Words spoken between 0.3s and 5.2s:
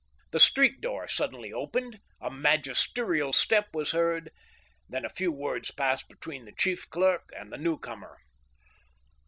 The street door suddenly opened, a magisterial step was heard. Then a